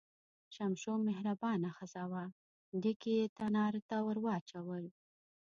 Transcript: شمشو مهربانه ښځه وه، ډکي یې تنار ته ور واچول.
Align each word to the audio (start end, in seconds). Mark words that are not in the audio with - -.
شمشو 0.55 0.93
مهربانه 1.07 1.69
ښځه 1.77 2.03
وه، 2.11 2.23
ډکي 2.81 3.13
یې 3.19 3.25
تنار 3.37 3.73
ته 3.89 3.95
ور 4.05 4.17
واچول. 4.25 4.85